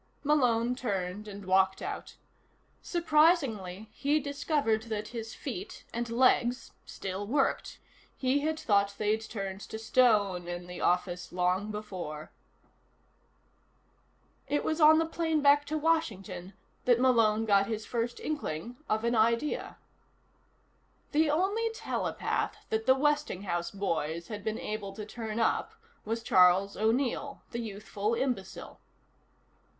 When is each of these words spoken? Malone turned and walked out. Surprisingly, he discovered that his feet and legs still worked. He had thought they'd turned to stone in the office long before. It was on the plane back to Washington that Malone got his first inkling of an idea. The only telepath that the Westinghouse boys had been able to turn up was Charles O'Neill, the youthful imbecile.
Malone 0.23 0.73
turned 0.75 1.27
and 1.27 1.45
walked 1.45 1.79
out. 1.79 2.15
Surprisingly, 2.81 3.87
he 3.93 4.19
discovered 4.19 4.81
that 4.85 5.09
his 5.09 5.35
feet 5.35 5.85
and 5.93 6.09
legs 6.09 6.71
still 6.87 7.27
worked. 7.27 7.77
He 8.17 8.39
had 8.39 8.59
thought 8.59 8.95
they'd 8.97 9.21
turned 9.21 9.61
to 9.61 9.77
stone 9.77 10.47
in 10.47 10.65
the 10.65 10.81
office 10.81 11.31
long 11.31 11.69
before. 11.69 12.31
It 14.47 14.63
was 14.63 14.81
on 14.81 14.97
the 14.97 15.05
plane 15.05 15.39
back 15.41 15.65
to 15.65 15.77
Washington 15.77 16.53
that 16.85 16.99
Malone 16.99 17.45
got 17.45 17.67
his 17.67 17.85
first 17.85 18.19
inkling 18.19 18.77
of 18.89 19.03
an 19.03 19.13
idea. 19.13 19.77
The 21.11 21.29
only 21.29 21.69
telepath 21.73 22.57
that 22.71 22.87
the 22.87 22.95
Westinghouse 22.95 23.69
boys 23.69 24.29
had 24.29 24.43
been 24.43 24.57
able 24.57 24.93
to 24.93 25.05
turn 25.05 25.39
up 25.39 25.73
was 26.05 26.23
Charles 26.23 26.75
O'Neill, 26.75 27.43
the 27.51 27.59
youthful 27.61 28.15
imbecile. 28.15 28.81